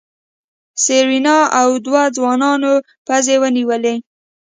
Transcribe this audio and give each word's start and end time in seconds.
سېرېنا 0.83 1.37
او 1.59 1.69
دوو 1.85 2.03
ځوانانو 2.17 2.73
پزې 3.07 3.35
ونيولې. 3.41 3.95